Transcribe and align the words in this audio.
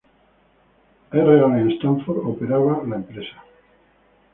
R. 1.13 1.29
Allen 1.43 1.69
Stanford 1.77 2.25
operaba 2.25 2.81
la 2.87 2.95
empresa. 2.95 3.43